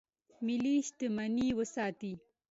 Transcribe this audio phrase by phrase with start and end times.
[0.45, 2.13] ملي شتمني وساتئ